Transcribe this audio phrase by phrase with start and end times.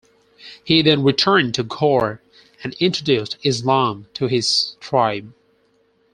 [0.63, 2.23] He then returned to Ghor
[2.63, 5.31] and introduced Islam to his tribe.